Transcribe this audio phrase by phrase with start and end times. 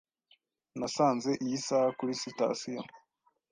[0.79, 2.81] Nasanze iyi saha kuri sitasiyo.